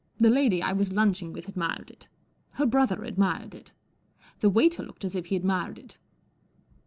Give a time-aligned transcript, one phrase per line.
[0.19, 2.07] The lady I was lunching with admired it.
[2.53, 3.71] Her brother admired it.
[4.39, 5.99] The waiter looked as if he admired it.